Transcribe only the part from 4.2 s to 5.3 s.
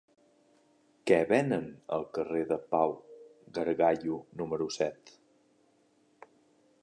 número set?